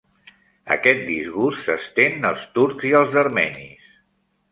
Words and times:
Aquest 0.75 1.01
disgust 1.09 1.61
s'estén 1.67 2.25
als 2.31 2.47
turcs 2.57 2.87
i 2.93 2.95
als 3.01 3.19
armenis. 3.25 3.93